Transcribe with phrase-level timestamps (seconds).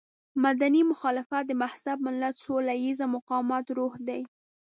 [0.45, 4.21] مدني مخالفت د مهذب ملت سوله ييز مقاومت روح دی.